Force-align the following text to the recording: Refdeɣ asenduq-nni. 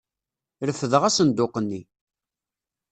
Refdeɣ 0.67 1.03
asenduq-nni. 1.05 1.81